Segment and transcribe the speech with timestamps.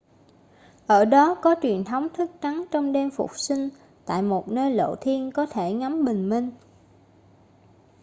[0.87, 3.69] ở đó có truyền thống thức trắng trong đêm phục sinh
[4.05, 6.51] tại một nơi lộ thiên có thể ngắm bình minh